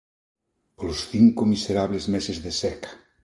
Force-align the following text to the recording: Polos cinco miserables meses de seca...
Polos 0.75 0.99
cinco 1.11 1.41
miserables 1.53 2.03
meses 2.13 2.37
de 2.45 2.51
seca... 2.61 2.91